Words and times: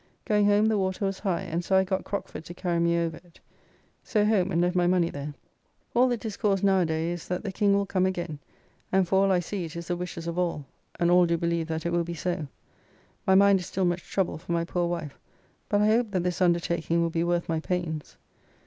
Going 0.25 0.47
home 0.47 0.65
the 0.65 0.79
water 0.79 1.05
was 1.05 1.19
high, 1.19 1.41
and 1.43 1.63
so 1.63 1.75
I 1.75 1.83
got 1.83 2.05
Crockford 2.05 2.43
to 2.45 2.55
carry 2.55 2.79
me 2.79 2.97
over 2.97 3.17
it. 3.17 3.39
So 4.03 4.25
home, 4.25 4.51
and 4.51 4.59
left 4.59 4.75
my 4.75 4.87
money 4.87 5.11
there. 5.11 5.35
All 5.93 6.07
the 6.07 6.17
discourse 6.17 6.63
now 6.63 6.79
a 6.79 6.85
day 6.87 7.11
is, 7.11 7.27
that 7.27 7.43
the 7.43 7.51
King 7.51 7.75
will 7.75 7.85
come 7.85 8.07
again; 8.07 8.39
and 8.91 9.07
for 9.07 9.21
all 9.23 9.31
I 9.31 9.39
see, 9.39 9.63
it 9.63 9.75
is 9.75 9.89
the 9.89 9.95
wishes 9.95 10.25
of 10.25 10.39
all; 10.39 10.65
and 10.99 11.11
all 11.11 11.27
do 11.27 11.37
believe 11.37 11.67
that 11.67 11.85
it 11.85 11.91
will 11.91 12.03
be 12.03 12.15
so. 12.15 12.47
My 13.27 13.35
mind 13.35 13.59
is 13.59 13.67
still 13.67 13.85
much 13.85 14.01
troubled 14.09 14.41
for 14.41 14.53
my 14.53 14.63
poor 14.63 14.87
wife, 14.87 15.19
but 15.69 15.81
I 15.81 15.87
hope 15.89 16.09
that 16.13 16.23
this 16.23 16.41
undertaking 16.41 17.03
will 17.03 17.11
be 17.11 17.23
worth 17.23 17.47
my 17.47 17.59
pains. 17.59 18.17